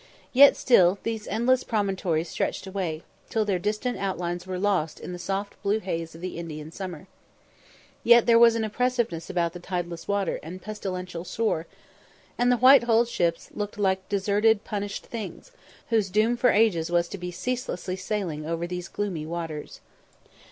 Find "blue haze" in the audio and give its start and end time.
5.61-6.15